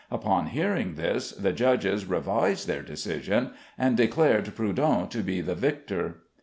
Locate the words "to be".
5.11-5.41